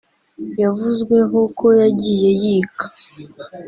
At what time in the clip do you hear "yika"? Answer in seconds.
2.41-2.85